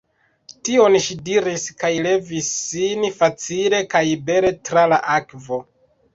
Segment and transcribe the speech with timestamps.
[0.69, 5.63] Tion ŝi diris kaj levis sin facile kaj bele tra la akvo.